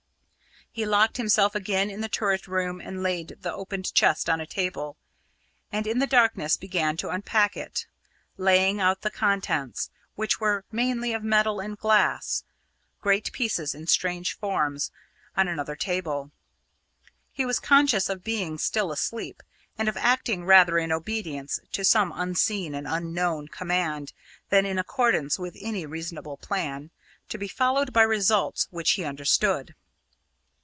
He 0.73 0.85
locked 0.85 1.17
himself 1.17 1.53
again 1.53 1.89
in 1.89 1.99
the 1.99 2.07
turret 2.07 2.47
room, 2.47 2.79
and 2.79 3.03
laid 3.03 3.35
the 3.41 3.51
opened 3.53 3.93
chest 3.93 4.29
on 4.29 4.39
a 4.39 4.45
table, 4.45 4.95
and 5.69 5.85
in 5.85 5.99
the 5.99 6.07
darkness 6.07 6.55
began 6.55 6.95
to 6.95 7.09
unpack 7.09 7.57
it, 7.57 7.87
laying 8.37 8.79
out 8.79 9.01
the 9.01 9.11
contents, 9.11 9.89
which 10.15 10.39
were 10.39 10.63
mainly 10.71 11.11
of 11.11 11.25
metal 11.25 11.59
and 11.59 11.77
glass 11.77 12.45
great 13.01 13.33
pieces 13.33 13.75
in 13.75 13.85
strange 13.85 14.31
forms 14.37 14.91
on 15.35 15.49
another 15.49 15.75
table. 15.75 16.31
He 17.33 17.45
was 17.45 17.59
conscious 17.59 18.07
of 18.07 18.23
being 18.23 18.57
still 18.57 18.93
asleep, 18.93 19.43
and 19.77 19.89
of 19.89 19.97
acting 19.97 20.45
rather 20.45 20.77
in 20.77 20.89
obedience 20.93 21.59
to 21.73 21.83
some 21.83 22.13
unseen 22.15 22.73
and 22.73 22.87
unknown 22.87 23.49
command 23.49 24.13
than 24.47 24.65
in 24.65 24.79
accordance 24.79 25.37
with 25.37 25.57
any 25.59 25.85
reasonable 25.85 26.37
plan, 26.37 26.91
to 27.27 27.37
be 27.37 27.49
followed 27.49 27.91
by 27.91 28.03
results 28.03 28.69
which 28.71 28.91
he 28.91 29.03
understood. 29.03 29.75